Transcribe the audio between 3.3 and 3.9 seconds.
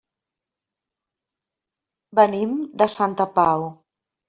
Pau.